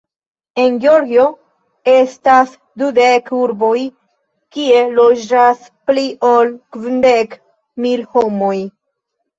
En 0.61 0.77
Georgio 0.85 1.25
estas 1.93 2.55
dudek 2.83 3.31
urboj, 3.41 3.77
kie 4.57 4.83
loĝas 4.97 5.65
pli 5.93 6.09
ol 6.35 6.55
kvindek 6.79 7.39
mil 7.87 8.09
homoj. 8.17 8.57